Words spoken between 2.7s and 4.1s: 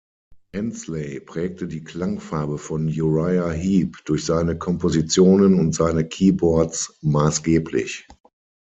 Uriah Heep